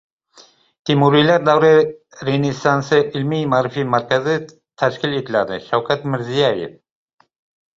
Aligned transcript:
“Temuriylar 0.89 1.43
davri 1.49 1.69
Renessansi” 2.29 2.99
ilmiy-ma’rifiy 3.19 3.87
markazi 3.97 4.39
tashkil 4.83 5.15
etiladi-Shavkat 5.21 6.09
Mirziyoyev 6.15 6.75